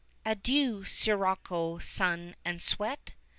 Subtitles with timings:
[0.25, 3.11] Adieu, sirocco, sun, and sweat!